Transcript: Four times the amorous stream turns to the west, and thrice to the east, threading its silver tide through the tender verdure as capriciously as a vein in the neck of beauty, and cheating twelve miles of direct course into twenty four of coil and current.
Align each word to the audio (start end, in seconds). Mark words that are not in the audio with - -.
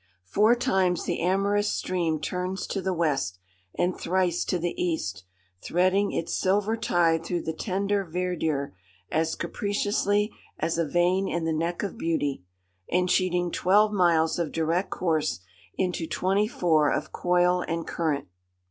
Four 0.25 0.55
times 0.55 1.03
the 1.05 1.19
amorous 1.21 1.71
stream 1.71 2.19
turns 2.19 2.65
to 2.65 2.81
the 2.81 2.91
west, 2.91 3.37
and 3.77 3.95
thrice 3.95 4.43
to 4.45 4.57
the 4.57 4.73
east, 4.83 5.25
threading 5.63 6.11
its 6.11 6.35
silver 6.35 6.75
tide 6.75 7.23
through 7.23 7.43
the 7.43 7.53
tender 7.53 8.03
verdure 8.03 8.73
as 9.11 9.35
capriciously 9.35 10.33
as 10.57 10.79
a 10.79 10.87
vein 10.87 11.27
in 11.27 11.45
the 11.45 11.53
neck 11.53 11.83
of 11.83 11.99
beauty, 11.99 12.41
and 12.91 13.09
cheating 13.09 13.51
twelve 13.51 13.91
miles 13.93 14.39
of 14.39 14.51
direct 14.51 14.89
course 14.89 15.41
into 15.77 16.07
twenty 16.07 16.47
four 16.47 16.91
of 16.91 17.11
coil 17.11 17.61
and 17.61 17.85
current. 17.85 18.27